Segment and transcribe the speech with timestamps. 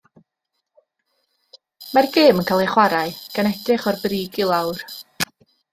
[1.97, 4.85] Mae'r gêm yn cael ei chwarae gan edrych o'r brig i lawr.